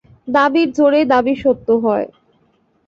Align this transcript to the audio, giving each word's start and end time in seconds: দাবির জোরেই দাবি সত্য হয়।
দাবির 0.27 0.67
জোরেই 0.71 1.05
দাবি 1.05 1.33
সত্য 1.35 1.67
হয়। 1.83 2.07